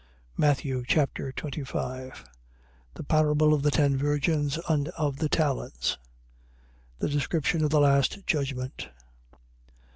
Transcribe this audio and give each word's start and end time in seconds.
Matthew 0.35 0.83
Chapter 0.87 1.31
25 1.31 2.25
The 2.95 3.03
parable 3.03 3.53
of 3.53 3.61
the 3.61 3.69
ten 3.69 3.95
virgins 3.95 4.57
and 4.67 4.87
of 4.97 5.17
the 5.17 5.29
talents. 5.29 5.99
The 6.97 7.07
description 7.07 7.63
of 7.63 7.69
the 7.69 7.81
last 7.81 8.25
judgment. 8.25 8.89